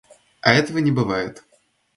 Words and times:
А 0.41 0.51
этого 0.55 0.79
не 0.79 0.91
бывает. 0.91 1.45